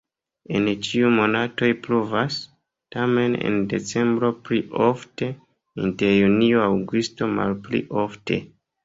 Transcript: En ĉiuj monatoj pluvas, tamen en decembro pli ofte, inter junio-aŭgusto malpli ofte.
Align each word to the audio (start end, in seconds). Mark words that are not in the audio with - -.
En 0.59 0.67
ĉiuj 0.85 1.09
monatoj 1.17 1.67
pluvas, 1.87 2.37
tamen 2.95 3.35
en 3.49 3.59
decembro 3.73 4.31
pli 4.49 4.59
ofte, 4.87 5.29
inter 5.85 6.15
junio-aŭgusto 6.17 7.29
malpli 7.35 7.83
ofte. 8.07 8.41